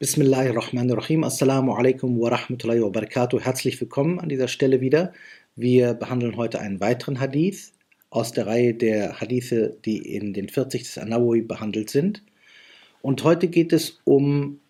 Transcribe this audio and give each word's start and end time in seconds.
Bismillahirrahmanirrahim. 0.00 1.24
Assalamu 1.24 1.74
alaikum 1.74 2.20
wa 2.20 2.28
rahmatullahi 2.28 2.80
wa 2.80 2.88
barakatuh. 2.88 3.40
Herzlich 3.40 3.80
willkommen 3.80 4.20
an 4.20 4.28
dieser 4.28 4.46
Stelle 4.46 4.80
wieder. 4.80 5.12
Wir 5.56 5.92
behandeln 5.94 6.36
heute 6.36 6.60
einen 6.60 6.78
weiteren 6.78 7.18
Hadith 7.18 7.72
aus 8.10 8.30
der 8.30 8.46
Reihe 8.46 8.74
der 8.74 9.20
Hadithe, 9.20 9.76
die 9.84 9.98
in 9.98 10.32
den 10.34 10.48
40 10.48 10.84
des 10.84 10.98
Anawi 10.98 11.42
behandelt 11.42 11.90
sind. 11.90 12.22
Und 13.02 13.24
heute 13.24 13.48
geht 13.48 13.72
es 13.72 14.00
um 14.04 14.60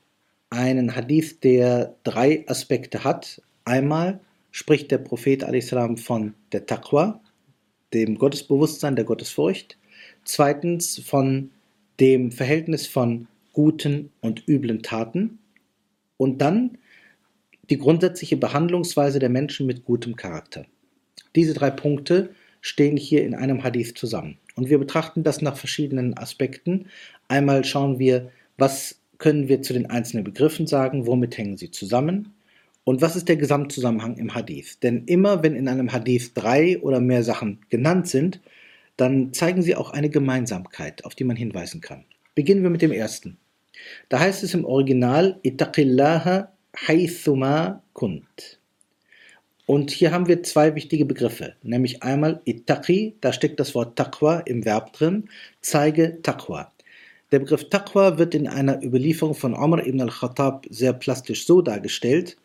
einen 0.49 0.97
Hadith, 0.97 1.41
der 1.41 1.95
drei 2.05 2.45
Aspekte 2.49 3.05
hat. 3.05 3.43
Einmal 3.67 4.21
spricht 4.51 4.91
der 4.91 4.99
Prophet 4.99 5.45
salam 5.63 5.99
von 5.99 6.33
der 6.53 6.65
Taqwa, 6.65 7.21
dem 7.95 8.19
Gottesbewusstsein, 8.19 8.97
der 8.97 9.05
Gottesfurcht. 9.05 9.79
Zweitens 10.25 10.99
von 10.99 11.51
dem 12.01 12.33
Verhältnis 12.33 12.87
von 12.87 13.27
guten 13.53 14.11
und 14.21 14.47
üblen 14.47 14.83
Taten 14.83 15.39
und 16.17 16.41
dann 16.41 16.79
die 17.71 17.79
grundsätzliche 17.79 18.37
Behandlungsweise 18.37 19.19
der 19.19 19.29
Menschen 19.29 19.67
mit 19.67 19.85
gutem 19.85 20.17
Charakter. 20.17 20.65
Diese 21.35 21.55
drei 21.55 21.71
Punkte 21.71 22.31
stehen 22.61 22.97
hier 22.97 23.25
in 23.25 23.35
einem 23.35 23.63
Hadith 23.63 23.95
zusammen. 23.95 24.39
Und 24.55 24.71
wir 24.71 24.79
betrachten 24.79 25.23
das 25.23 25.43
nach 25.43 25.57
verschiedenen 25.57 26.17
Aspekten. 26.17 26.87
Einmal 27.29 27.65
schauen 27.65 27.99
wir, 27.99 28.31
was 28.57 29.01
können 29.19 29.49
wir 29.49 29.63
zu 29.63 29.73
den 29.73 29.91
einzelnen 29.91 30.25
Begriffen 30.25 30.67
sagen, 30.67 31.07
womit 31.07 31.37
hängen 31.37 31.57
sie 31.57 31.71
zusammen 31.71 32.33
und 32.89 33.03
was 33.03 33.17
ist 33.17 33.29
der 33.29 33.37
Gesamtzusammenhang 33.37 34.17
im 34.17 34.35
Hadith. 34.35 34.81
Denn 34.81 35.05
immer 35.05 35.43
wenn 35.43 35.55
in 35.55 35.69
einem 35.69 35.93
Hadith 35.93 36.33
drei 36.33 36.79
oder 36.81 37.01
mehr 37.01 37.23
Sachen 37.23 37.59
genannt 37.69 38.09
sind, 38.09 38.41
dann 38.97 39.35
zeigen 39.35 39.61
sie 39.61 39.77
auch 39.77 39.91
eine 39.91 40.09
Gemeinsamkeit, 40.09 41.05
auf 41.05 41.15
die 41.15 41.25
man 41.25 41.37
hinweisen 41.37 41.83
kann. 41.83 42.07
Beginnen 42.35 42.63
wir 42.63 42.71
mit 42.71 42.81
dem 42.81 42.91
ersten. 42.91 43.37
Da 44.09 44.21
heißt 44.21 44.43
es 44.43 44.55
im 44.55 44.65
Original, 44.65 45.39
Ittaqillaha 45.43 46.51
haythuma 46.75 47.83
kunt. 47.93 48.59
Und 49.67 49.91
hier 49.91 50.11
haben 50.11 50.27
wir 50.27 50.43
zwei 50.43 50.75
wichtige 50.75 51.05
Begriffe, 51.05 51.57
nämlich 51.63 52.03
einmal 52.03 52.41
Ittaqi, 52.47 53.17
da 53.21 53.35
steckt 53.35 53.61
das 53.61 53.75
Wort 53.75 53.99
Taqwa 53.99 54.39
im 54.47 54.65
Verb 54.65 54.95
drin, 54.95 55.29
zeige 55.61 56.23
Taqwa. 56.23 56.73
Der 57.33 57.41
Begriff 57.41 57.69
Taqwa 57.69 58.17
wird 58.17 58.35
in 58.35 58.49
einer 58.49 58.83
Überlieferung 58.83 59.35
von 59.35 59.53
Omar 59.53 59.87
ibn 59.87 60.01
al-Khattab 60.01 60.65
sehr 60.71 60.95
plastisch 60.95 61.45
so 61.45 61.61
dargestellt. 61.61 62.39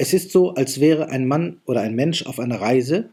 Es 0.00 0.14
ist 0.14 0.32
so, 0.32 0.54
als 0.54 0.80
wäre 0.80 1.10
ein 1.10 1.26
Mann 1.26 1.60
oder 1.66 1.82
ein 1.82 1.94
Mensch 1.94 2.24
auf 2.24 2.40
einer 2.40 2.58
Reise 2.58 3.10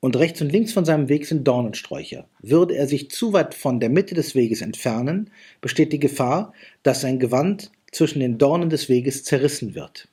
und 0.00 0.14
rechts 0.14 0.42
und 0.42 0.52
links 0.52 0.74
von 0.74 0.84
seinem 0.84 1.08
Weg 1.08 1.24
sind 1.24 1.48
Dornensträucher. 1.48 2.28
Würde 2.42 2.76
er 2.76 2.86
sich 2.86 3.10
zu 3.10 3.32
weit 3.32 3.54
von 3.54 3.80
der 3.80 3.88
Mitte 3.88 4.14
des 4.14 4.34
Weges 4.34 4.60
entfernen, 4.60 5.30
besteht 5.62 5.90
die 5.90 5.98
Gefahr, 5.98 6.52
dass 6.82 7.00
sein 7.00 7.18
Gewand 7.18 7.72
zwischen 7.92 8.20
den 8.20 8.36
Dornen 8.36 8.68
des 8.68 8.90
Weges 8.90 9.24
zerrissen 9.24 9.74
wird. 9.74 10.08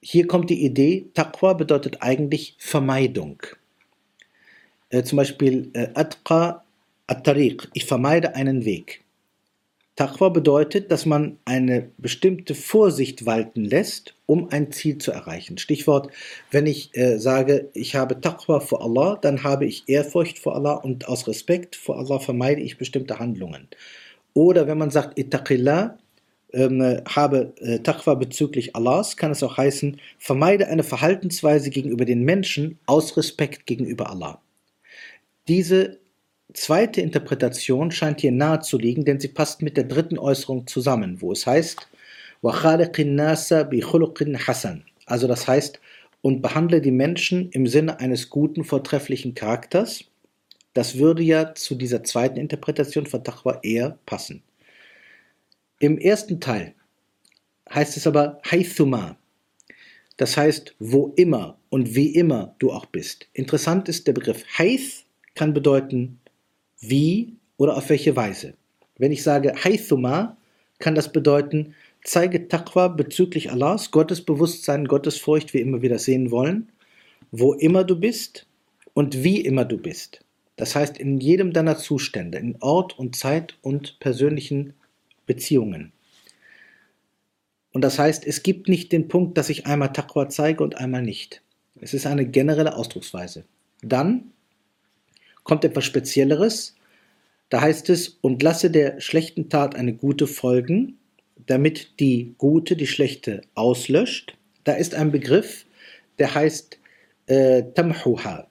Hier 0.00 0.26
kommt 0.26 0.50
die 0.50 0.64
Idee, 0.64 1.06
Taqwa 1.14 1.52
bedeutet 1.52 1.98
eigentlich 2.02 2.56
Vermeidung. 2.58 3.44
Äh, 4.90 5.04
zum 5.04 5.18
Beispiel 5.18 5.70
äh, 5.74 5.90
Atqa 5.94 6.64
at-Tariq, 7.06 7.68
ich 7.74 7.84
vermeide 7.84 8.34
einen 8.34 8.64
Weg. 8.64 9.03
Taqwa 9.96 10.28
bedeutet, 10.28 10.90
dass 10.90 11.06
man 11.06 11.38
eine 11.44 11.90
bestimmte 11.98 12.56
Vorsicht 12.56 13.26
walten 13.26 13.64
lässt, 13.64 14.16
um 14.26 14.48
ein 14.50 14.72
Ziel 14.72 14.98
zu 14.98 15.12
erreichen. 15.12 15.56
Stichwort, 15.56 16.10
wenn 16.50 16.66
ich 16.66 16.96
äh, 16.96 17.18
sage, 17.18 17.70
ich 17.74 17.94
habe 17.94 18.20
Taqwa 18.20 18.58
vor 18.58 18.82
Allah, 18.82 19.16
dann 19.20 19.44
habe 19.44 19.66
ich 19.66 19.84
Ehrfurcht 19.86 20.40
vor 20.40 20.56
Allah 20.56 20.74
und 20.74 21.06
aus 21.08 21.28
Respekt 21.28 21.76
vor 21.76 21.96
Allah 21.98 22.18
vermeide 22.18 22.60
ich 22.60 22.76
bestimmte 22.76 23.20
Handlungen. 23.20 23.68
Oder 24.32 24.66
wenn 24.66 24.78
man 24.78 24.90
sagt, 24.90 25.16
Ittaqillah, 25.16 25.96
ähm, 26.52 27.00
habe 27.06 27.52
äh, 27.60 27.78
Taqwa 27.78 28.14
bezüglich 28.14 28.74
Allahs, 28.74 29.16
kann 29.16 29.30
es 29.30 29.44
auch 29.44 29.56
heißen, 29.56 30.00
vermeide 30.18 30.68
eine 30.68 30.82
Verhaltensweise 30.82 31.70
gegenüber 31.70 32.04
den 32.04 32.22
Menschen 32.22 32.78
aus 32.86 33.16
Respekt 33.16 33.66
gegenüber 33.66 34.10
Allah. 34.10 34.40
Diese 35.46 35.98
zweite 36.52 37.00
Interpretation 37.00 37.90
scheint 37.90 38.20
hier 38.20 38.32
nahe 38.32 38.60
zu 38.60 38.78
liegen, 38.78 39.04
denn 39.04 39.20
sie 39.20 39.28
passt 39.28 39.62
mit 39.62 39.76
der 39.76 39.84
dritten 39.84 40.18
Äußerung 40.18 40.66
zusammen, 40.66 41.20
wo 41.20 41.32
es 41.32 41.46
heißt. 41.46 41.88
Also 45.06 45.26
das 45.26 45.48
heißt, 45.48 45.80
und 46.20 46.40
behandle 46.40 46.80
die 46.80 46.90
Menschen 46.90 47.50
im 47.50 47.66
Sinne 47.66 48.00
eines 48.00 48.30
guten, 48.30 48.64
vortrefflichen 48.64 49.34
Charakters. 49.34 50.04
Das 50.72 50.98
würde 50.98 51.22
ja 51.22 51.54
zu 51.54 51.74
dieser 51.74 52.02
zweiten 52.02 52.38
Interpretation 52.38 53.06
von 53.06 53.22
Taqwa 53.22 53.60
eher 53.62 53.98
passen. 54.06 54.42
Im 55.80 55.98
ersten 55.98 56.40
Teil 56.40 56.74
heißt 57.72 57.96
es 57.96 58.06
aber 58.06 58.40
Haythuma. 58.50 59.18
Das 60.16 60.36
heißt, 60.36 60.74
wo 60.78 61.12
immer 61.16 61.58
und 61.68 61.94
wie 61.94 62.14
immer 62.14 62.54
du 62.58 62.72
auch 62.72 62.86
bist. 62.86 63.26
Interessant 63.32 63.88
ist 63.88 64.06
der 64.06 64.12
Begriff 64.12 64.44
Hayth 64.56 65.04
kann 65.34 65.52
bedeuten 65.52 66.20
wie 66.80 67.34
oder 67.56 67.76
auf 67.76 67.88
welche 67.88 68.16
Weise. 68.16 68.54
Wenn 68.98 69.12
ich 69.12 69.22
sage 69.22 69.54
Haythuma, 69.62 70.36
kann 70.78 70.94
das 70.94 71.12
bedeuten, 71.12 71.74
zeige 72.02 72.48
Taqwa 72.48 72.88
bezüglich 72.88 73.50
Allahs, 73.50 73.90
Gottesbewusstsein, 73.90 74.86
Gottesfurcht, 74.86 75.54
wie 75.54 75.60
immer 75.60 75.82
wir 75.82 75.88
das 75.88 76.04
sehen 76.04 76.30
wollen, 76.30 76.70
wo 77.30 77.54
immer 77.54 77.84
du 77.84 77.98
bist 77.98 78.46
und 78.92 79.24
wie 79.24 79.40
immer 79.40 79.64
du 79.64 79.78
bist. 79.78 80.24
Das 80.56 80.76
heißt, 80.76 80.98
in 80.98 81.18
jedem 81.18 81.52
deiner 81.52 81.76
Zustände, 81.78 82.38
in 82.38 82.56
Ort 82.60 82.98
und 82.98 83.16
Zeit 83.16 83.56
und 83.62 83.98
persönlichen 83.98 84.74
Beziehungen. 85.26 85.92
Und 87.72 87.82
das 87.82 87.98
heißt, 87.98 88.24
es 88.24 88.44
gibt 88.44 88.68
nicht 88.68 88.92
den 88.92 89.08
Punkt, 89.08 89.36
dass 89.36 89.48
ich 89.48 89.66
einmal 89.66 89.92
Taqwa 89.92 90.28
zeige 90.28 90.62
und 90.62 90.76
einmal 90.76 91.02
nicht. 91.02 91.42
Es 91.80 91.92
ist 91.92 92.06
eine 92.06 92.24
generelle 92.24 92.76
Ausdrucksweise. 92.76 93.44
Dann 93.82 94.30
kommt 95.44 95.64
etwas 95.64 95.84
Spezielleres. 95.84 96.74
Da 97.50 97.60
heißt 97.60 97.88
es, 97.90 98.18
und 98.20 98.42
lasse 98.42 98.70
der 98.70 99.00
schlechten 99.00 99.48
Tat 99.48 99.76
eine 99.76 99.94
gute 99.94 100.26
folgen, 100.26 100.98
damit 101.46 102.00
die 102.00 102.34
gute 102.38 102.74
die 102.74 102.86
schlechte 102.86 103.42
auslöscht. 103.54 104.36
Da 104.64 104.72
ist 104.72 104.94
ein 104.94 105.12
Begriff, 105.12 105.66
der 106.18 106.34
heißt 106.34 106.78
äh, 107.26 107.62
Tamhuha. 107.74 108.48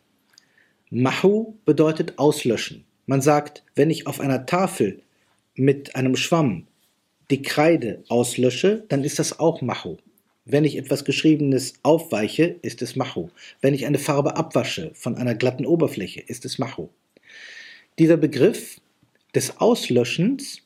Mahu 0.90 1.56
bedeutet 1.66 2.20
auslöschen. 2.20 2.86
Man 3.06 3.22
sagt, 3.22 3.64
wenn 3.76 3.90
ich 3.90 4.08
auf 4.08 4.20
einer 4.20 4.46
Tafel 4.46 5.02
mit 5.56 5.96
einem 5.96 6.16
Schwamm 6.16 6.68
die 7.32 7.42
Kreide 7.42 8.04
auslösche, 8.10 8.86
dann 8.90 9.04
ist 9.04 9.20
das 9.20 9.40
auch 9.40 9.62
Mahu. 9.62 9.98
Wenn 10.46 10.66
ich 10.66 10.78
etwas 10.78 11.06
Geschriebenes 11.06 11.76
aufweiche, 11.84 12.56
ist 12.62 12.82
es 12.82 12.98
Machu. 12.98 13.30
Wenn 13.62 13.74
ich 13.74 13.86
eine 13.86 13.98
Farbe 13.98 14.36
abwasche 14.36 14.92
von 14.94 15.16
einer 15.16 15.36
glatten 15.36 15.66
Oberfläche, 15.66 16.20
ist 16.20 16.44
es 16.44 16.60
Machu. 16.60 16.90
Dieser 17.98 18.18
Begriff 18.18 18.82
des 19.34 19.62
Auslöschens 19.62 20.62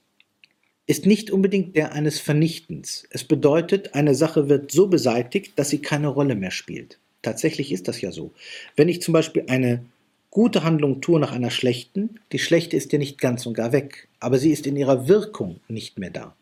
ist 0.88 1.06
nicht 1.06 1.30
unbedingt 1.30 1.76
der 1.76 1.92
eines 1.92 2.20
Vernichtens. 2.20 3.08
Es 3.12 3.24
bedeutet, 3.24 3.94
eine 3.94 4.16
Sache 4.16 4.50
wird 4.50 4.72
so 4.72 4.88
beseitigt, 4.88 5.54
dass 5.58 5.70
sie 5.70 5.80
keine 5.80 6.08
Rolle 6.08 6.36
mehr 6.36 6.52
spielt. 6.52 6.98
Tatsächlich 7.22 7.72
ist 7.72 7.88
das 7.88 8.02
ja 8.02 8.12
so. 8.12 8.32
Wenn 8.76 8.90
ich 8.90 9.02
zum 9.02 9.14
Beispiel 9.14 9.44
eine 9.48 9.86
gute 10.32 10.64
Handlung 10.64 11.02
tue 11.02 11.20
nach 11.20 11.34
einer 11.34 11.52
schlechten, 11.52 12.20
die 12.32 12.40
schlechte 12.40 12.78
ist 12.78 12.94
ja 12.94 13.00
nicht 13.00 13.20
ganz 13.20 13.46
und 13.46 13.54
gar 13.54 13.74
weg, 13.74 14.08
aber 14.20 14.40
sie 14.40 14.52
ist 14.52 14.66
in 14.66 14.76
ihrer 14.76 15.08
Wirkung 15.08 15.60
nicht 15.68 16.00
mehr 16.00 16.10
da. 16.10 16.36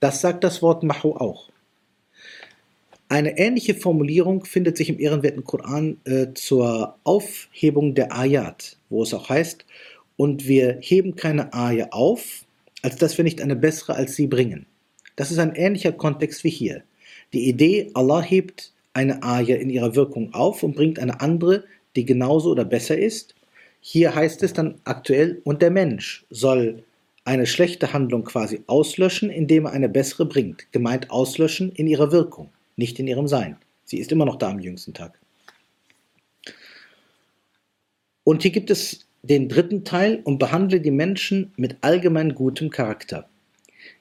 Das 0.00 0.20
sagt 0.20 0.44
das 0.44 0.60
Wort 0.60 0.82
Mahu 0.82 1.12
auch. 1.12 1.48
Eine 3.10 3.38
ähnliche 3.38 3.74
Formulierung 3.74 4.44
findet 4.44 4.76
sich 4.76 4.90
im 4.90 5.00
ehrenwerten 5.00 5.42
Koran 5.42 5.96
äh, 6.04 6.26
zur 6.34 6.98
Aufhebung 7.04 7.94
der 7.94 8.14
Ayat, 8.14 8.76
wo 8.90 9.02
es 9.02 9.14
auch 9.14 9.30
heißt, 9.30 9.64
und 10.18 10.46
wir 10.46 10.76
heben 10.80 11.16
keine 11.16 11.54
Ayah 11.54 11.88
auf, 11.92 12.44
als 12.82 12.96
dass 12.96 13.16
wir 13.16 13.24
nicht 13.24 13.40
eine 13.40 13.56
bessere 13.56 13.94
als 13.94 14.14
sie 14.14 14.26
bringen. 14.26 14.66
Das 15.16 15.30
ist 15.30 15.38
ein 15.38 15.54
ähnlicher 15.54 15.92
Kontext 15.92 16.44
wie 16.44 16.50
hier. 16.50 16.82
Die 17.32 17.48
Idee, 17.48 17.90
Allah 17.94 18.20
hebt 18.20 18.74
eine 18.92 19.22
Ayah 19.22 19.56
in 19.56 19.70
ihrer 19.70 19.96
Wirkung 19.96 20.34
auf 20.34 20.62
und 20.62 20.76
bringt 20.76 20.98
eine 20.98 21.22
andere, 21.22 21.64
die 21.96 22.04
genauso 22.04 22.50
oder 22.50 22.66
besser 22.66 22.98
ist. 22.98 23.34
Hier 23.80 24.14
heißt 24.14 24.42
es 24.42 24.52
dann 24.52 24.82
aktuell, 24.84 25.40
und 25.44 25.62
der 25.62 25.70
Mensch 25.70 26.26
soll 26.28 26.82
eine 27.24 27.46
schlechte 27.46 27.94
Handlung 27.94 28.24
quasi 28.24 28.60
auslöschen, 28.66 29.30
indem 29.30 29.64
er 29.64 29.72
eine 29.72 29.88
bessere 29.88 30.26
bringt. 30.26 30.70
Gemeint 30.72 31.10
auslöschen 31.10 31.72
in 31.72 31.86
ihrer 31.86 32.12
Wirkung 32.12 32.50
nicht 32.78 32.98
in 32.98 33.06
ihrem 33.06 33.28
Sein. 33.28 33.56
Sie 33.84 33.98
ist 33.98 34.12
immer 34.12 34.24
noch 34.24 34.36
da 34.36 34.50
am 34.50 34.60
jüngsten 34.60 34.94
Tag. 34.94 35.18
Und 38.24 38.42
hier 38.42 38.50
gibt 38.50 38.70
es 38.70 39.06
den 39.22 39.48
dritten 39.48 39.84
Teil 39.84 40.20
und 40.24 40.38
behandle 40.38 40.80
die 40.80 40.90
Menschen 40.90 41.52
mit 41.56 41.76
allgemein 41.82 42.34
gutem 42.34 42.70
Charakter. 42.70 43.28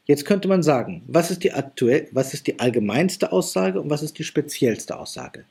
Jetzt 0.06 0.26
könnte 0.26 0.48
man 0.48 0.64
sagen, 0.64 1.04
was 1.08 1.32
ist 1.32 1.44
die 1.44 1.54
aktuell, 1.54 2.08
was 2.12 2.34
ist 2.34 2.48
die 2.48 2.60
allgemeinste 2.60 3.32
Aussage 3.32 3.82
und 3.82 3.90
was 3.90 4.04
ist 4.04 4.18
die 4.20 4.24
speziellste 4.24 4.98
Aussage? 4.98 5.46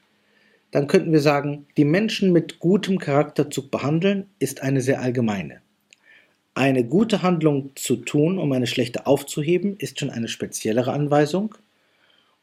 dann 0.70 0.88
könnten 0.88 1.12
wir 1.12 1.20
sagen, 1.20 1.66
die 1.76 1.84
Menschen 1.84 2.32
mit 2.32 2.58
gutem 2.58 2.98
Charakter 2.98 3.50
zu 3.50 3.70
behandeln, 3.70 4.26
ist 4.38 4.62
eine 4.62 4.80
sehr 4.80 5.00
allgemeine. 5.00 5.60
Eine 6.54 6.84
gute 6.84 7.22
Handlung 7.22 7.70
zu 7.74 7.96
tun, 7.96 8.38
um 8.38 8.52
eine 8.52 8.66
schlechte 8.66 9.06
aufzuheben, 9.06 9.76
ist 9.78 10.00
schon 10.00 10.10
eine 10.10 10.28
speziellere 10.28 10.92
Anweisung. 10.92 11.54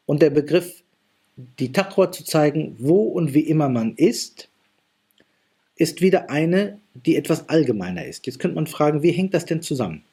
Und 0.06 0.22
der 0.22 0.30
Begriff, 0.30 0.82
die 1.36 1.72
Taqwa 1.72 2.12
zu 2.12 2.24
zeigen, 2.24 2.76
wo 2.78 3.02
und 3.02 3.34
wie 3.34 3.40
immer 3.40 3.68
man 3.68 3.94
ist, 3.96 4.48
ist 5.76 6.00
wieder 6.00 6.30
eine, 6.30 6.78
die 6.94 7.16
etwas 7.16 7.48
allgemeiner 7.48 8.04
ist. 8.04 8.26
Jetzt 8.26 8.38
könnte 8.38 8.54
man 8.54 8.66
fragen, 8.66 9.02
wie 9.02 9.10
hängt 9.10 9.34
das 9.34 9.44
denn 9.44 9.62
zusammen? 9.62 10.04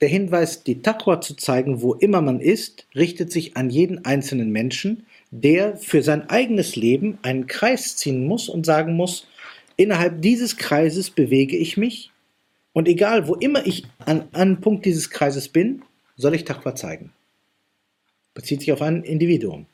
Der 0.00 0.08
Hinweis, 0.08 0.64
die 0.64 0.82
Taqwa 0.82 1.20
zu 1.20 1.34
zeigen, 1.34 1.80
wo 1.80 1.94
immer 1.94 2.20
man 2.20 2.40
ist, 2.40 2.86
richtet 2.94 3.32
sich 3.32 3.56
an 3.56 3.70
jeden 3.70 4.04
einzelnen 4.04 4.50
Menschen, 4.50 5.06
der 5.30 5.76
für 5.76 6.02
sein 6.02 6.28
eigenes 6.28 6.76
Leben 6.76 7.18
einen 7.22 7.46
Kreis 7.46 7.96
ziehen 7.96 8.26
muss 8.26 8.48
und 8.48 8.66
sagen 8.66 8.94
muss, 8.96 9.26
innerhalb 9.76 10.20
dieses 10.20 10.56
Kreises 10.56 11.10
bewege 11.10 11.56
ich 11.56 11.76
mich 11.76 12.10
und 12.72 12.88
egal, 12.88 13.28
wo 13.28 13.34
immer 13.34 13.66
ich 13.66 13.84
an 14.04 14.28
einem 14.32 14.60
Punkt 14.60 14.84
dieses 14.84 15.10
Kreises 15.10 15.48
bin, 15.48 15.82
soll 16.16 16.34
ich 16.34 16.44
Taqwa 16.44 16.74
zeigen. 16.74 17.12
Bezieht 18.34 18.60
sich 18.60 18.72
auf 18.72 18.82
ein 18.82 19.04
Individuum. 19.04 19.66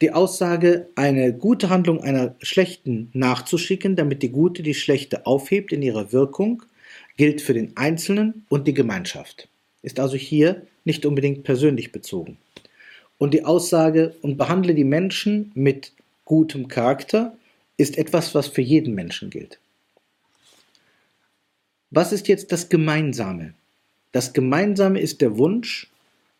Die 0.00 0.12
Aussage, 0.12 0.88
eine 0.94 1.32
gute 1.32 1.70
Handlung 1.70 2.00
einer 2.00 2.36
schlechten 2.40 3.10
nachzuschicken, 3.14 3.96
damit 3.96 4.22
die 4.22 4.30
gute 4.30 4.62
die 4.62 4.74
schlechte 4.74 5.26
aufhebt 5.26 5.72
in 5.72 5.82
ihrer 5.82 6.12
Wirkung, 6.12 6.62
gilt 7.16 7.40
für 7.40 7.54
den 7.54 7.76
Einzelnen 7.76 8.44
und 8.48 8.68
die 8.68 8.74
Gemeinschaft, 8.74 9.48
ist 9.82 9.98
also 9.98 10.16
hier 10.16 10.62
nicht 10.84 11.04
unbedingt 11.04 11.42
persönlich 11.42 11.90
bezogen. 11.90 12.38
Und 13.18 13.34
die 13.34 13.44
Aussage, 13.44 14.14
und 14.22 14.36
behandle 14.36 14.74
die 14.74 14.84
Menschen 14.84 15.50
mit 15.54 15.92
gutem 16.24 16.68
Charakter, 16.68 17.36
ist 17.76 17.98
etwas, 17.98 18.34
was 18.34 18.46
für 18.46 18.62
jeden 18.62 18.94
Menschen 18.94 19.30
gilt. 19.30 19.58
Was 21.90 22.12
ist 22.12 22.28
jetzt 22.28 22.52
das 22.52 22.68
Gemeinsame? 22.68 23.54
Das 24.12 24.32
Gemeinsame 24.32 25.00
ist 25.00 25.20
der 25.20 25.38
Wunsch, 25.38 25.88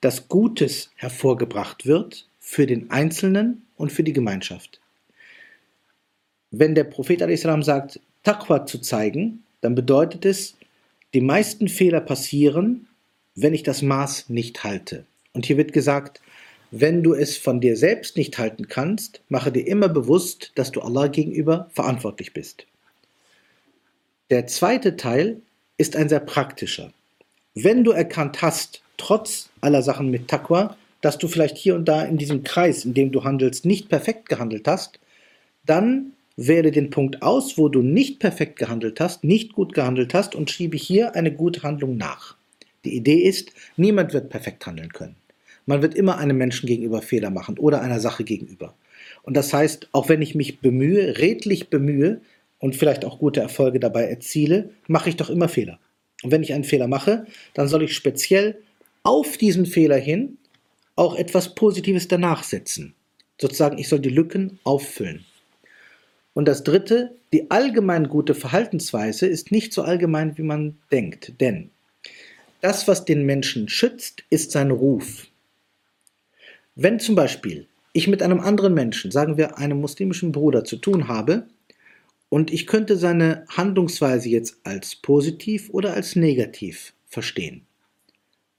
dass 0.00 0.28
Gutes 0.28 0.90
hervorgebracht 0.96 1.86
wird 1.86 2.26
für 2.38 2.66
den 2.66 2.90
Einzelnen 2.90 3.66
und 3.76 3.92
für 3.92 4.02
die 4.02 4.12
Gemeinschaft. 4.12 4.80
Wenn 6.50 6.74
der 6.74 6.84
Prophet 6.84 7.22
al-Islam 7.22 7.62
sagt, 7.62 8.00
Taqwa 8.22 8.66
zu 8.66 8.78
zeigen, 8.78 9.44
dann 9.60 9.74
bedeutet 9.74 10.24
es, 10.24 10.56
die 11.14 11.20
meisten 11.20 11.68
Fehler 11.68 12.00
passieren, 12.00 12.86
wenn 13.34 13.54
ich 13.54 13.62
das 13.62 13.82
Maß 13.82 14.28
nicht 14.28 14.64
halte. 14.64 15.04
Und 15.32 15.46
hier 15.46 15.56
wird 15.56 15.72
gesagt, 15.72 16.20
wenn 16.70 17.02
du 17.02 17.14
es 17.14 17.36
von 17.36 17.60
dir 17.60 17.76
selbst 17.76 18.16
nicht 18.16 18.38
halten 18.38 18.68
kannst, 18.68 19.22
mache 19.28 19.50
dir 19.52 19.66
immer 19.66 19.88
bewusst, 19.88 20.52
dass 20.54 20.70
du 20.70 20.80
Allah 20.80 21.06
gegenüber 21.06 21.70
verantwortlich 21.72 22.34
bist. 22.34 22.66
Der 24.30 24.46
zweite 24.46 24.96
Teil 24.96 25.40
ist 25.78 25.96
ein 25.96 26.10
sehr 26.10 26.20
praktischer. 26.20 26.92
Wenn 27.54 27.84
du 27.84 27.92
erkannt 27.92 28.42
hast, 28.42 28.82
trotz 28.98 29.48
aller 29.62 29.82
Sachen 29.82 30.10
mit 30.10 30.28
Taqwa, 30.28 30.76
dass 31.00 31.16
du 31.16 31.28
vielleicht 31.28 31.56
hier 31.56 31.74
und 31.74 31.86
da 31.86 32.02
in 32.02 32.18
diesem 32.18 32.44
Kreis, 32.44 32.84
in 32.84 32.92
dem 32.92 33.12
du 33.12 33.24
handelst, 33.24 33.64
nicht 33.64 33.88
perfekt 33.88 34.28
gehandelt 34.28 34.68
hast, 34.68 35.00
dann 35.64 36.12
wähle 36.36 36.70
den 36.70 36.90
Punkt 36.90 37.22
aus, 37.22 37.58
wo 37.58 37.68
du 37.68 37.82
nicht 37.82 38.20
perfekt 38.20 38.58
gehandelt 38.58 39.00
hast, 39.00 39.24
nicht 39.24 39.52
gut 39.52 39.74
gehandelt 39.74 40.14
hast 40.14 40.34
und 40.34 40.50
schiebe 40.50 40.76
hier 40.76 41.14
eine 41.14 41.32
gute 41.32 41.62
Handlung 41.62 41.96
nach. 41.96 42.36
Die 42.84 42.94
Idee 42.94 43.22
ist, 43.22 43.52
niemand 43.76 44.12
wird 44.12 44.30
perfekt 44.30 44.64
handeln 44.66 44.92
können. 44.92 45.16
Man 45.66 45.82
wird 45.82 45.94
immer 45.94 46.18
einem 46.18 46.38
Menschen 46.38 46.66
gegenüber 46.66 47.02
Fehler 47.02 47.30
machen 47.30 47.58
oder 47.58 47.82
einer 47.82 48.00
Sache 48.00 48.24
gegenüber. 48.24 48.74
Und 49.22 49.36
das 49.36 49.52
heißt, 49.52 49.88
auch 49.92 50.08
wenn 50.08 50.22
ich 50.22 50.34
mich 50.34 50.60
bemühe, 50.60 51.18
redlich 51.18 51.68
bemühe 51.68 52.20
und 52.58 52.76
vielleicht 52.76 53.04
auch 53.04 53.18
gute 53.18 53.40
Erfolge 53.40 53.80
dabei 53.80 54.04
erziele, 54.04 54.70
mache 54.86 55.10
ich 55.10 55.16
doch 55.16 55.30
immer 55.30 55.48
Fehler. 55.48 55.78
Und 56.22 56.30
wenn 56.30 56.42
ich 56.42 56.52
einen 56.52 56.64
Fehler 56.64 56.88
mache, 56.88 57.26
dann 57.54 57.68
soll 57.68 57.82
ich 57.82 57.94
speziell 57.94 58.58
auf 59.02 59.36
diesen 59.36 59.66
Fehler 59.66 59.96
hin 59.96 60.38
auch 60.96 61.14
etwas 61.14 61.54
Positives 61.54 62.08
danach 62.08 62.42
setzen. 62.42 62.94
Sozusagen, 63.40 63.78
ich 63.78 63.88
soll 63.88 64.00
die 64.00 64.08
Lücken 64.08 64.58
auffüllen. 64.64 65.24
Und 66.34 66.46
das 66.46 66.64
dritte, 66.64 67.16
die 67.32 67.50
allgemein 67.50 68.08
gute 68.08 68.34
Verhaltensweise 68.34 69.26
ist 69.26 69.50
nicht 69.52 69.72
so 69.72 69.82
allgemein, 69.82 70.36
wie 70.38 70.42
man 70.42 70.78
denkt. 70.90 71.40
Denn 71.40 71.70
das, 72.60 72.88
was 72.88 73.04
den 73.04 73.24
Menschen 73.24 73.68
schützt, 73.68 74.24
ist 74.30 74.50
sein 74.50 74.70
Ruf. 74.70 75.26
Wenn 76.74 77.00
zum 77.00 77.14
Beispiel 77.14 77.66
ich 77.92 78.08
mit 78.08 78.22
einem 78.22 78.40
anderen 78.40 78.74
Menschen, 78.74 79.10
sagen 79.10 79.36
wir 79.36 79.58
einem 79.58 79.80
muslimischen 79.80 80.32
Bruder, 80.32 80.64
zu 80.64 80.76
tun 80.76 81.08
habe 81.08 81.46
und 82.28 82.52
ich 82.52 82.66
könnte 82.66 82.96
seine 82.96 83.44
Handlungsweise 83.48 84.28
jetzt 84.28 84.58
als 84.64 84.96
positiv 84.96 85.70
oder 85.70 85.94
als 85.94 86.14
negativ 86.14 86.92
verstehen. 87.06 87.67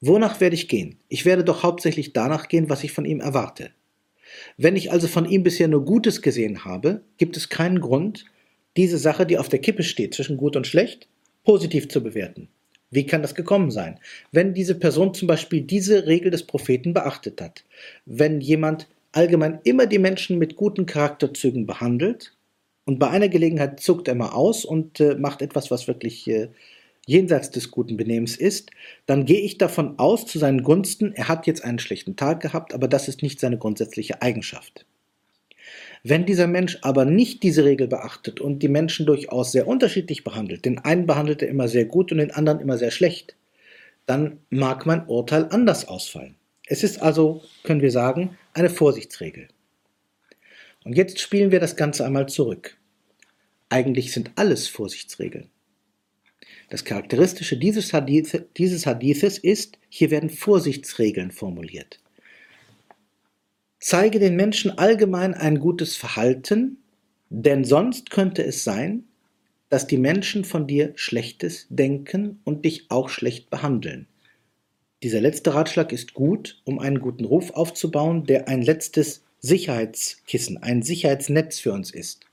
Wonach 0.02 0.40
werde 0.40 0.56
ich 0.56 0.68
gehen? 0.68 0.98
Ich 1.10 1.26
werde 1.26 1.44
doch 1.44 1.64
hauptsächlich 1.64 2.14
danach 2.14 2.48
gehen, 2.48 2.70
was 2.70 2.84
ich 2.84 2.92
von 2.94 3.06
ihm 3.06 3.20
erwarte. 3.20 3.72
Wenn 4.58 4.76
ich 4.76 4.92
also 4.92 5.08
von 5.08 5.26
ihm 5.26 5.44
bisher 5.44 5.68
nur 5.68 5.84
Gutes 5.84 6.22
gesehen 6.22 6.64
habe, 6.64 7.02
gibt 7.18 7.36
es 7.36 7.50
keinen 7.50 7.82
Grund, 7.82 8.26
diese 8.78 8.98
Sache, 8.98 9.26
die 9.26 9.38
auf 9.38 9.50
der 9.50 9.60
Kippe 9.60 9.84
steht 9.84 10.14
zwischen 10.14 10.38
gut 10.38 10.56
und 10.56 10.68
schlecht, 10.68 11.08
positiv 11.44 11.90
zu 11.90 12.02
bewerten. 12.02 12.48
Wie 12.92 13.06
kann 13.06 13.22
das 13.22 13.36
gekommen 13.36 13.72
sein? 13.72 14.00
Wenn 14.32 14.54
diese 14.54 14.76
Person 14.76 15.14
zum 15.14 15.28
Beispiel 15.28 15.62
diese 15.62 16.08
Regel 16.08 16.32
des 16.32 16.44
Propheten 16.44 16.94
beachtet 16.94 17.42
hat, 17.42 17.66
wenn 18.06 18.42
jemand 18.42 18.88
allgemein 19.12 19.60
immer 19.64 19.86
die 19.86 20.00
Menschen 20.00 20.40
mit 20.40 20.56
guten 20.56 20.86
Charakterzügen 20.86 21.66
behandelt 21.66 22.36
und 22.86 23.00
bei 23.00 23.10
einer 23.10 23.30
Gelegenheit 23.30 23.80
zuckt 23.80 24.08
er 24.08 24.16
mal 24.16 24.30
aus 24.30 24.66
und 24.66 25.00
äh, 25.00 25.16
macht 25.16 25.42
etwas, 25.42 25.72
was 25.72 25.88
wirklich 25.88 26.28
äh, 26.28 26.50
jenseits 27.10 27.50
des 27.50 27.72
guten 27.72 27.98
Benehmens 27.98 28.38
ist, 28.38 28.70
dann 29.08 29.26
gehe 29.26 29.42
ich 29.42 29.58
davon 29.58 29.98
aus 29.98 30.28
zu 30.28 30.38
seinen 30.38 30.62
Gunsten, 30.62 31.12
er 31.14 31.28
hat 31.28 31.48
jetzt 31.48 31.64
einen 31.64 31.80
schlechten 31.80 32.16
Tag 32.16 32.40
gehabt, 32.40 32.72
aber 32.72 32.88
das 32.88 33.08
ist 33.08 33.24
nicht 33.24 33.40
seine 33.40 33.58
grundsätzliche 33.58 34.22
Eigenschaft. 34.22 34.86
Wenn 36.04 36.28
dieser 36.28 36.46
Mensch 36.46 36.78
aber 36.84 37.06
nicht 37.06 37.42
diese 37.42 37.66
Regel 37.66 37.88
beachtet 37.88 38.40
und 38.40 38.60
die 38.60 38.68
Menschen 38.68 39.08
durchaus 39.08 39.52
sehr 39.52 39.68
unterschiedlich 39.68 40.24
behandelt, 40.24 40.66
den 40.66 40.78
einen 40.78 41.08
behandelt 41.08 41.42
er 41.42 41.50
immer 41.50 41.68
sehr 41.68 41.86
gut 41.86 42.12
und 42.12 42.20
den 42.20 42.32
anderen 42.32 42.60
immer 42.60 42.78
sehr 42.78 42.92
schlecht, 42.92 43.36
dann 44.06 44.38
mag 44.52 44.86
mein 44.86 45.08
Urteil 45.08 45.48
anders 45.50 45.88
ausfallen. 45.88 46.36
Es 46.68 46.84
ist 46.84 47.02
also, 47.02 47.42
können 47.64 47.82
wir 47.82 47.92
sagen, 47.92 48.38
eine 48.54 48.70
Vorsichtsregel. 48.70 49.48
Und 50.84 50.96
jetzt 50.96 51.20
spielen 51.20 51.52
wir 51.52 51.60
das 51.60 51.76
Ganze 51.76 52.06
einmal 52.06 52.30
zurück. 52.30 52.78
Eigentlich 53.70 54.14
sind 54.14 54.32
alles 54.36 54.68
Vorsichtsregeln. 54.68 55.50
Das 56.70 56.86
Charakteristische 56.86 57.58
dieses, 57.58 57.94
Hadith, 57.94 58.44
dieses 58.58 58.86
Hadithes 58.86 59.38
ist, 59.38 59.80
hier 59.90 60.12
werden 60.12 60.30
Vorsichtsregeln 60.30 61.32
formuliert. 61.32 62.00
Zeige 63.80 64.20
den 64.20 64.36
Menschen 64.36 64.78
allgemein 64.78 65.34
ein 65.34 65.60
gutes 65.60 65.96
Verhalten, 65.96 66.78
denn 67.30 67.64
sonst 67.64 68.12
könnte 68.12 68.44
es 68.44 68.64
sein, 68.64 69.06
dass 69.70 69.88
die 69.88 69.98
Menschen 69.98 70.44
von 70.44 70.68
dir 70.68 70.94
Schlechtes 70.96 71.68
denken 71.70 72.40
und 72.44 72.66
dich 72.66 72.90
auch 72.90 73.10
schlecht 73.10 73.50
behandeln. 73.50 74.08
Dieser 75.02 75.22
letzte 75.22 75.54
Ratschlag 75.54 75.92
ist 75.94 76.14
gut, 76.14 76.62
um 76.66 76.80
einen 76.80 77.00
guten 77.00 77.24
Ruf 77.24 77.52
aufzubauen, 77.52 78.26
der 78.26 78.48
ein 78.48 78.62
letztes 78.62 79.24
Sicherheitskissen, 79.40 80.58
ein 80.62 80.82
Sicherheitsnetz 80.82 81.60
für 81.60 81.72
uns 81.72 81.92
ist. 81.92 82.26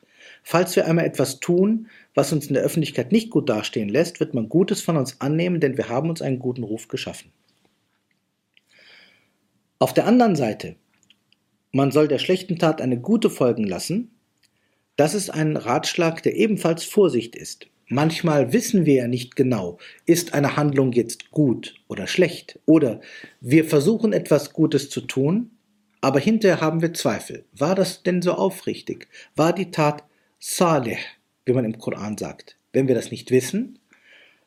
Falls 0.49 0.76
wir 0.76 0.87
einmal 0.87 1.07
etwas 1.07 1.41
tun, 1.41 1.88
was 2.15 2.33
uns 2.33 2.47
in 2.47 2.55
der 2.55 2.62
Öffentlichkeit 2.62 3.11
nicht 3.11 3.31
gut 3.31 3.49
dastehen 3.49 3.88
lässt, 3.88 4.21
wird 4.21 4.33
man 4.33 4.49
Gutes 4.49 4.81
von 4.81 4.97
uns 4.97 5.21
annehmen, 5.21 5.59
denn 5.59 5.76
wir 5.76 5.88
haben 5.88 6.09
uns 6.09 6.23
einen 6.23 6.38
guten 6.38 6.62
Ruf 6.62 6.87
geschaffen. 6.87 7.33
Auf 9.81 9.93
der 9.93 10.07
anderen 10.07 10.37
Seite, 10.37 10.76
man 11.73 11.91
soll 11.91 12.07
der 12.07 12.21
schlechten 12.21 12.61
Tat 12.61 12.81
eine 12.81 12.97
gute 12.97 13.29
folgen 13.29 13.65
lassen, 13.65 14.12
das 14.95 15.15
ist 15.15 15.31
ein 15.31 15.57
Ratschlag, 15.57 16.23
der 16.23 16.37
ebenfalls 16.37 16.85
Vorsicht 16.85 17.35
ist. 17.35 17.67
Manchmal 17.88 18.53
wissen 18.53 18.87
wir 18.87 18.95
ja 18.95 19.09
nicht 19.09 19.35
genau, 19.35 19.79
ist 20.05 20.33
eine 20.33 20.57
Handlung 20.57 20.93
jetzt 20.93 21.33
gut 21.33 21.75
oder 21.88 22.07
schlecht. 22.07 22.61
Oder 22.67 23.00
wir 23.41 23.65
versuchen 23.65 24.12
etwas 24.12 24.53
Gutes 24.53 24.91
zu 24.91 25.00
tun, 25.00 25.50
aber 26.00 26.21
hinterher 26.21 26.61
haben 26.61 26.83
wir 26.83 26.95
Zweifel. 26.95 27.45
War 27.53 27.75
das 27.75 28.05
denn 28.05 28.23
so 28.23 28.35
aufrichtig? 28.35 29.09
War 29.35 29.53
die 29.53 29.73
Tat 29.73 30.05
salih, 30.38 30.99
wie 31.45 31.52
man 31.52 31.64
im 31.64 31.78
Koran 31.78 32.19
sagt. 32.19 32.57
Wenn 32.73 32.88
wir 32.88 32.95
das 32.95 33.11
nicht 33.11 33.31
wissen, 33.31 33.78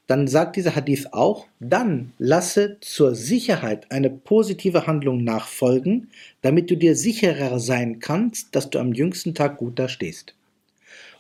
dann 0.10 0.28
sagt 0.28 0.56
dieser 0.56 0.76
Hadith 0.76 1.08
auch, 1.12 1.46
dann 1.60 2.14
lasse 2.18 2.78
zur 2.82 3.14
Sicherheit 3.14 3.92
eine 3.92 4.10
positive 4.10 4.88
Handlung 4.88 5.24
nachfolgen, 5.24 6.10
damit 6.42 6.72
du 6.72 6.76
dir 6.76 6.96
sicherer 6.96 7.60
sein 7.60 8.00
kannst, 8.00 8.56
dass 8.56 8.72
du 8.72 8.80
am 8.80 8.94
jüngsten 8.94 9.36
Tag 9.36 9.58
gut 9.58 9.78
da 9.78 9.88
stehst. 9.88 10.34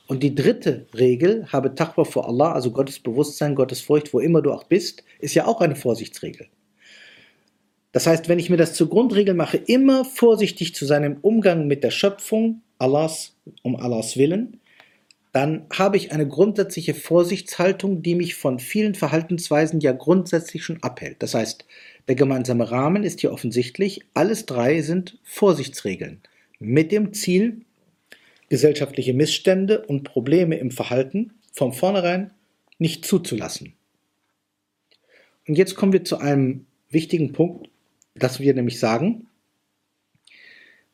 Und 0.08 0.24
die 0.24 0.34
dritte 0.34 0.88
Regel, 0.98 1.46
habe 1.52 1.76
Taqwa 1.76 2.04
vor 2.04 2.28
Allah, 2.28 2.54
also 2.54 2.72
Gottes 2.72 2.98
Bewusstsein, 2.98 3.54
Gottes 3.54 3.82
Furcht, 3.82 4.12
wo 4.12 4.20
immer 4.20 4.42
du 4.42 4.52
auch 4.52 4.64
bist, 4.64 5.04
ist 5.20 5.36
ja 5.36 5.46
auch 5.46 5.62
eine 5.62 5.76
Vorsichtsregel. 5.76 6.48
Das 7.92 8.08
heißt, 8.08 8.28
wenn 8.28 8.40
ich 8.40 8.50
mir 8.50 8.58
das 8.58 8.74
zur 8.74 8.90
Grundregel 8.90 9.36
mache, 9.36 9.58
immer 9.58 10.04
vorsichtig 10.04 10.74
zu 10.74 10.88
sein 10.88 11.04
im 11.04 11.18
Umgang 11.22 11.68
mit 11.68 11.84
der 11.84 11.92
Schöpfung, 11.92 12.64
Allahs, 12.80 13.36
um 13.62 13.76
Allahs 13.76 14.18
Willen, 14.18 14.60
dann 15.32 15.68
habe 15.72 15.98
ich 15.98 16.12
eine 16.12 16.28
grundsätzliche 16.28 16.96
Vorsichtshaltung, 16.96 18.02
die 18.02 18.16
mich 18.16 18.34
von 18.34 18.58
vielen 18.58 18.96
Verhaltensweisen 18.96 19.80
ja 19.80 19.92
grundsätzlich 19.92 20.64
schon 20.64 20.82
abhält. 20.82 21.22
Das 21.22 21.36
heißt, 21.36 21.66
der 22.08 22.16
gemeinsame 22.16 22.72
Rahmen 22.72 23.04
ist 23.04 23.20
hier 23.20 23.32
offensichtlich, 23.32 24.02
alles 24.16 24.48
drei 24.48 24.82
sind 24.82 25.20
Vorsichtsregeln 25.24 26.22
mit 26.58 26.92
dem 26.92 27.14
Ziel, 27.14 27.62
gesellschaftliche 28.50 29.14
Missstände 29.14 29.86
und 29.86 30.04
Probleme 30.04 30.58
im 30.58 30.72
Verhalten 30.72 31.34
von 31.54 31.74
vornherein 31.74 32.34
nicht 32.80 33.06
zuzulassen. 33.06 33.74
Und 35.48 35.58
jetzt 35.58 35.76
kommen 35.76 35.94
wir 35.94 36.04
zu 36.04 36.18
einem 36.18 36.66
wichtigen 36.90 37.34
Punkt, 37.34 37.70
dass 38.16 38.40
wir 38.40 38.54
nämlich 38.54 38.80
sagen, 38.80 39.28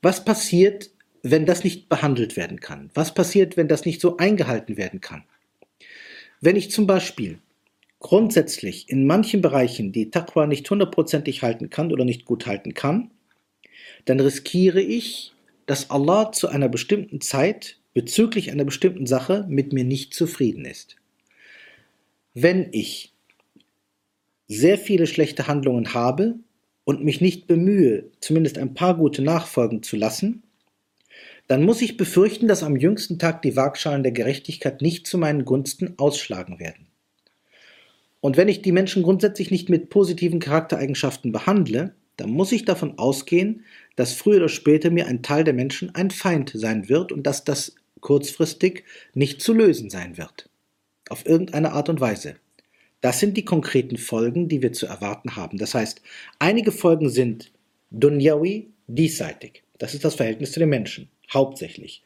was 0.02 0.26
passiert, 0.26 0.92
wenn 1.28 1.48
das 1.48 1.64
nicht 1.64 1.90
behandelt 1.90 2.38
werden 2.38 2.60
kann? 2.60 2.92
Was 2.94 3.16
passiert, 3.16 3.58
wenn 3.58 3.68
das 3.68 3.84
nicht 3.84 4.00
so 4.00 4.18
eingehalten 4.18 4.78
werden 4.78 5.02
kann? 5.02 5.24
Wenn 6.40 6.56
ich 6.56 6.70
zum 6.70 6.86
Beispiel 6.86 7.40
grundsätzlich 8.00 8.90
in 8.90 9.08
manchen 9.08 9.42
Bereichen 9.42 9.92
die 9.92 10.12
Taqwa 10.12 10.46
nicht 10.46 10.70
hundertprozentig 10.70 11.42
halten 11.42 11.72
kann 11.72 11.92
oder 11.92 12.06
nicht 12.06 12.26
gut 12.26 12.46
halten 12.46 12.76
kann, 12.76 13.10
dann 14.06 14.20
riskiere 14.20 14.82
ich, 14.82 15.34
dass 15.66 15.90
Allah 15.90 16.32
zu 16.32 16.48
einer 16.48 16.70
bestimmten 16.70 17.22
Zeit 17.22 17.80
bezüglich 17.96 18.52
einer 18.52 18.66
bestimmten 18.66 19.08
Sache 19.08 19.48
mit 19.50 19.74
mir 19.74 19.84
nicht 19.84 20.14
zufrieden 20.14 20.64
ist. 20.64 20.96
Wenn 22.36 22.70
ich 22.72 23.14
sehr 24.48 24.78
viele 24.78 25.08
schlechte 25.08 25.48
Handlungen 25.48 25.96
habe 25.96 26.36
und 26.84 27.04
mich 27.04 27.20
nicht 27.20 27.48
bemühe, 27.48 28.12
zumindest 28.20 28.60
ein 28.60 28.76
paar 28.76 28.96
gute 28.96 29.24
nachfolgen 29.24 29.82
zu 29.82 29.96
lassen, 29.96 30.44
dann 31.48 31.64
muss 31.64 31.82
ich 31.82 31.98
befürchten, 31.98 32.48
dass 32.48 32.64
am 32.64 32.76
jüngsten 32.76 33.20
Tag 33.20 33.42
die 33.42 33.56
Waagschalen 33.56 34.04
der 34.04 34.12
Gerechtigkeit 34.12 34.82
nicht 34.82 35.06
zu 35.06 35.18
meinen 35.18 35.46
Gunsten 35.46 35.94
ausschlagen 35.98 36.60
werden. 36.60 36.88
Und 38.20 38.38
wenn 38.38 38.48
ich 38.48 38.64
die 38.64 38.72
Menschen 38.72 39.04
grundsätzlich 39.04 39.52
nicht 39.52 39.70
mit 39.70 39.90
positiven 39.90 40.40
Charaktereigenschaften 40.40 41.32
behandle, 41.32 41.94
dann 42.18 42.32
muss 42.32 42.52
ich 42.52 42.66
davon 42.66 42.98
ausgehen, 42.98 43.64
dass 43.96 44.14
früher 44.14 44.38
oder 44.38 44.50
später 44.50 44.90
mir 44.90 45.06
ein 45.08 45.22
Teil 45.22 45.44
der 45.44 45.54
Menschen 45.54 45.94
ein 45.94 46.10
Feind 46.10 46.52
sein 46.56 46.90
wird 46.90 47.12
und 47.12 47.28
dass 47.28 47.44
das 47.44 47.76
kurzfristig 48.00 48.84
nicht 49.14 49.42
zu 49.42 49.54
lösen 49.54 49.90
sein 49.90 50.18
wird. 50.18 50.50
Auf 51.10 51.26
irgendeine 51.26 51.74
Art 51.74 51.90
und 51.90 52.02
Weise. 52.02 52.36
Das 53.02 53.20
sind 53.20 53.38
die 53.38 53.46
konkreten 53.46 53.98
Folgen, 53.98 54.48
die 54.48 54.64
wir 54.64 54.74
zu 54.74 54.88
erwarten 54.88 55.36
haben. 55.36 55.60
Das 55.60 55.76
heißt, 55.76 56.02
einige 56.40 56.72
Folgen 56.72 57.10
sind 57.10 57.52
dunyawi, 57.92 58.70
diesseitig. 58.88 59.64
Das 59.78 59.94
ist 59.94 60.04
das 60.04 60.16
Verhältnis 60.16 60.52
zu 60.52 60.60
den 60.60 60.70
Menschen, 60.70 61.10
hauptsächlich. 61.36 62.04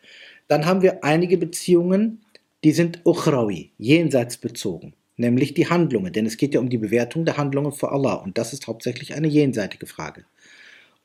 Dann 0.48 0.66
haben 0.66 0.82
wir 0.82 1.04
einige 1.04 1.38
Beziehungen, 1.38 2.22
die 2.64 2.74
sind 2.74 3.02
ukhrawi, 3.06 3.72
jenseits 3.78 4.38
bezogen, 4.38 4.94
nämlich 5.16 5.54
die 5.54 5.70
Handlungen, 5.70 6.12
denn 6.12 6.26
es 6.26 6.36
geht 6.36 6.54
ja 6.54 6.60
um 6.60 6.70
die 6.70 6.78
Bewertung 6.78 7.24
der 7.24 7.38
Handlungen 7.38 7.72
vor 7.72 7.94
Allah 7.94 8.16
und 8.16 8.38
das 8.38 8.52
ist 8.52 8.68
hauptsächlich 8.68 9.14
eine 9.14 9.28
jenseitige 9.28 9.86
Frage. 9.86 10.26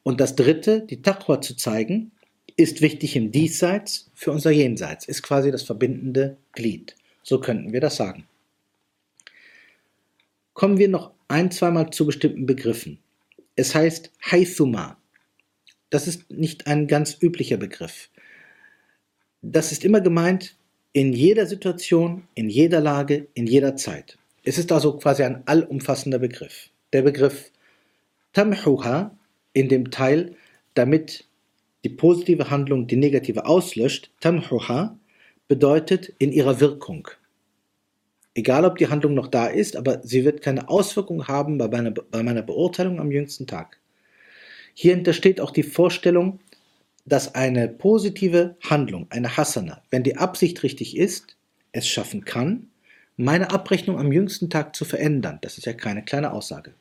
Und 0.02 0.20
das 0.20 0.34
dritte, 0.34 0.80
die 0.80 1.02
Taqwa 1.02 1.40
zu 1.40 1.56
zeigen, 1.56 2.10
ist 2.56 2.82
wichtig 2.82 3.16
im 3.16 3.32
Diesseits 3.32 4.10
für 4.14 4.32
unser 4.32 4.50
Jenseits, 4.50 5.06
ist 5.06 5.22
quasi 5.22 5.50
das 5.50 5.62
verbindende 5.62 6.36
Glied. 6.52 6.94
So 7.22 7.40
könnten 7.40 7.72
wir 7.72 7.80
das 7.80 7.96
sagen. 7.96 8.26
Kommen 10.52 10.78
wir 10.78 10.88
noch 10.88 11.12
ein, 11.26 11.50
zweimal 11.50 11.90
zu 11.90 12.06
bestimmten 12.06 12.46
Begriffen. 12.46 13.00
Es 13.56 13.74
heißt 13.74 14.12
Haithuma, 14.30 14.98
das 15.90 16.06
ist 16.06 16.30
nicht 16.30 16.66
ein 16.66 16.86
ganz 16.86 17.16
üblicher 17.20 17.56
Begriff. 17.56 18.10
Das 19.46 19.72
ist 19.72 19.84
immer 19.84 20.00
gemeint 20.00 20.56
in 20.94 21.12
jeder 21.12 21.44
Situation, 21.44 22.26
in 22.34 22.48
jeder 22.48 22.80
Lage, 22.80 23.26
in 23.34 23.46
jeder 23.46 23.76
Zeit. 23.76 24.16
Es 24.42 24.56
ist 24.56 24.72
also 24.72 24.96
quasi 24.96 25.22
ein 25.22 25.42
allumfassender 25.46 26.18
Begriff. 26.18 26.70
Der 26.94 27.02
Begriff 27.02 27.52
Tamhuha 28.32 29.14
in 29.52 29.68
dem 29.68 29.90
Teil, 29.90 30.34
damit 30.72 31.26
die 31.84 31.90
positive 31.90 32.48
Handlung 32.48 32.86
die 32.86 32.96
negative 32.96 33.44
auslöscht, 33.44 34.10
Tamhuha 34.20 34.98
bedeutet 35.46 36.14
in 36.18 36.32
ihrer 36.32 36.60
Wirkung. 36.60 37.08
Egal 38.34 38.64
ob 38.64 38.78
die 38.78 38.88
Handlung 38.88 39.12
noch 39.12 39.28
da 39.28 39.48
ist, 39.48 39.76
aber 39.76 40.00
sie 40.02 40.24
wird 40.24 40.40
keine 40.40 40.70
Auswirkung 40.70 41.28
haben 41.28 41.58
bei 41.58 41.68
meiner, 41.68 41.90
bei 41.90 42.22
meiner 42.22 42.42
Beurteilung 42.42 42.98
am 42.98 43.12
jüngsten 43.12 43.46
Tag. 43.46 43.78
Hierhinter 44.72 45.12
steht 45.12 45.38
auch 45.38 45.50
die 45.50 45.62
Vorstellung, 45.62 46.40
dass 47.06 47.34
eine 47.34 47.68
positive 47.68 48.56
Handlung, 48.62 49.06
eine 49.10 49.36
Hasana, 49.36 49.82
wenn 49.90 50.02
die 50.02 50.16
Absicht 50.16 50.62
richtig 50.62 50.96
ist, 50.96 51.36
es 51.72 51.86
schaffen 51.86 52.24
kann, 52.24 52.68
meine 53.16 53.50
Abrechnung 53.50 53.98
am 53.98 54.12
jüngsten 54.12 54.50
Tag 54.50 54.74
zu 54.74 54.84
verändern. 54.84 55.38
Das 55.42 55.58
ist 55.58 55.66
ja 55.66 55.72
keine 55.72 56.02
kleine 56.02 56.32
Aussage. 56.32 56.72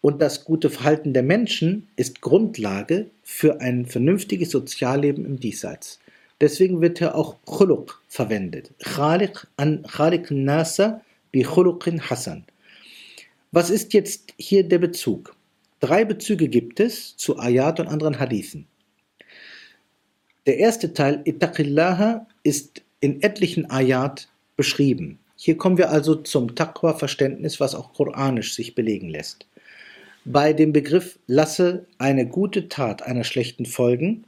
Und 0.00 0.20
das 0.20 0.44
gute 0.44 0.68
Verhalten 0.68 1.14
der 1.14 1.22
Menschen 1.22 1.88
ist 1.96 2.20
Grundlage 2.20 3.06
für 3.22 3.60
ein 3.62 3.86
vernünftiges 3.86 4.50
Sozialleben 4.50 5.24
im 5.24 5.40
Diesseits. 5.40 5.98
Deswegen 6.40 6.82
wird 6.82 6.98
hier 6.98 7.14
auch 7.14 7.36
Khuluq 7.46 8.02
verwendet. 8.08 8.72
Khaliq 8.80 9.46
an 9.56 9.82
Khaliq 9.82 10.30
Nasa 10.30 11.00
bi 11.32 11.42
Khuluqin 11.42 12.02
Hasan. 12.10 12.44
Was 13.50 13.70
ist 13.70 13.94
jetzt 13.94 14.34
hier 14.36 14.64
der 14.68 14.78
Bezug? 14.78 15.36
Drei 15.80 16.04
Bezüge 16.04 16.48
gibt 16.48 16.80
es 16.80 17.16
zu 17.16 17.38
Ayat 17.38 17.80
und 17.80 17.86
anderen 17.88 18.18
Hadithen. 18.18 18.66
Der 20.46 20.58
erste 20.58 20.92
Teil, 20.92 21.22
Ittaqillaha, 21.24 22.26
ist 22.42 22.82
in 23.00 23.22
etlichen 23.22 23.70
Ayat 23.70 24.28
beschrieben. 24.56 25.18
Hier 25.36 25.56
kommen 25.56 25.78
wir 25.78 25.90
also 25.90 26.14
zum 26.14 26.54
Taqwa-Verständnis, 26.54 27.60
was 27.60 27.74
auch 27.74 27.92
koranisch 27.92 28.54
sich 28.54 28.74
belegen 28.74 29.08
lässt. 29.08 29.46
Bei 30.24 30.52
dem 30.52 30.72
Begriff 30.72 31.18
lasse 31.26 31.86
eine 31.98 32.26
gute 32.26 32.68
Tat 32.68 33.02
einer 33.02 33.24
schlechten 33.24 33.66
folgen, 33.66 34.24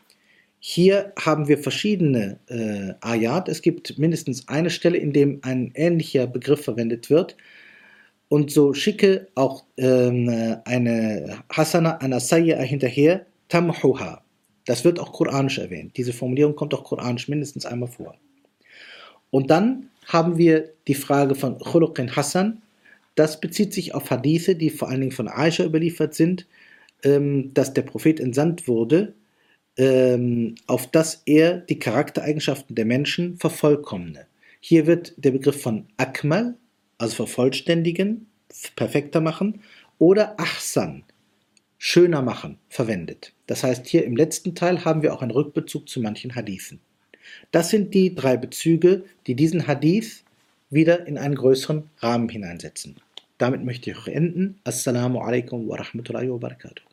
hier 0.69 1.13
haben 1.17 1.47
wir 1.47 1.59
verschiedene 1.59 2.41
äh, 2.49 2.95
Ayat. 3.01 3.49
Es 3.49 3.63
gibt 3.63 3.99
mindestens 3.99 4.49
eine 4.49 4.71
Stelle, 4.71 4.99
in 4.99 5.13
dem 5.13 5.39
ein 5.43 5.71
ähnlicher 5.75 6.27
Begriff 6.27 6.65
verwendet 6.65 7.09
wird. 7.09 7.37
Und 8.29 8.51
so 8.51 8.75
schicke 8.75 9.29
auch 9.37 9.65
ähm, 9.77 10.57
eine 10.65 11.39
Hasana 11.53 11.99
Anasaya 11.99 12.59
hinterher, 12.59 13.27
Tamhuha. 13.49 14.23
Das 14.67 14.85
wird 14.85 15.01
auch 15.01 15.13
koranisch 15.13 15.59
erwähnt. 15.59 15.97
Diese 15.97 16.13
Formulierung 16.13 16.55
kommt 16.55 16.75
auch 16.75 16.85
koranisch 16.85 17.29
mindestens 17.29 17.65
einmal 17.65 17.89
vor. 17.89 18.17
Und 19.31 19.51
dann 19.51 19.91
haben 20.07 20.39
wir 20.39 20.73
die 20.87 20.95
Frage 20.95 21.35
von 21.35 21.59
Khuluqin 21.59 22.15
Hassan. 22.15 22.63
Das 23.15 23.41
bezieht 23.41 23.73
sich 23.73 23.95
auf 23.95 24.11
Hadithe, 24.11 24.55
die 24.57 24.71
vor 24.71 24.89
allen 24.89 25.01
Dingen 25.01 25.13
von 25.13 25.29
Aisha 25.29 25.65
überliefert 25.65 26.15
sind, 26.15 26.47
ähm, 27.03 27.55
dass 27.55 27.73
der 27.73 27.83
Prophet 27.83 28.21
entsandt 28.21 28.69
wurde, 28.69 29.15
ähm, 29.77 30.55
auf 30.67 30.91
dass 30.91 31.23
er 31.27 31.59
die 31.59 31.79
Charaktereigenschaften 31.79 32.75
der 32.75 32.85
Menschen 32.85 33.37
vervollkommne. 33.37 34.27
Hier 34.61 34.87
wird 34.87 35.15
der 35.17 35.31
Begriff 35.31 35.61
von 35.61 35.87
Akmal, 35.97 36.57
also 36.99 37.15
vervollständigen, 37.15 38.27
perfekter 38.75 39.21
machen, 39.21 39.61
oder 39.99 40.39
Ahsan, 40.41 41.05
schöner 41.79 42.23
machen, 42.23 42.59
verwendet. 42.69 43.33
Das 43.47 43.63
heißt, 43.63 43.87
hier 43.87 44.05
im 44.05 44.17
letzten 44.17 44.55
Teil 44.55 44.85
haben 44.85 45.03
wir 45.03 45.15
auch 45.15 45.23
einen 45.23 45.31
Rückbezug 45.31 45.89
zu 45.89 46.01
manchen 46.01 46.35
Hadithen. 46.35 46.81
Das 47.51 47.71
sind 47.71 47.95
die 47.95 48.15
drei 48.15 48.37
Bezüge, 48.37 49.05
die 49.27 49.35
diesen 49.35 49.67
Hadith 49.67 50.25
wieder 50.71 51.07
in 51.07 51.19
einen 51.19 51.35
größeren 51.35 51.91
Rahmen 51.99 52.29
hineinsetzen. 52.29 52.97
Damit 53.39 53.65
möchte 53.65 53.91
ich 53.91 54.07
enden. 54.07 54.59
Assalamu 54.65 55.21
alaikum 55.21 55.69
wa 55.69 55.77
rahmatullahi 55.77 56.31
wa 56.31 56.39
barakatuh. 56.39 56.86